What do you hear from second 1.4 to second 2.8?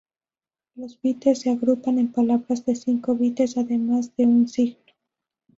se agrupan en palabras de